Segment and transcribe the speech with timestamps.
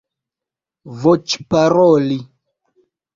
[1.03, 2.17] voĉparoli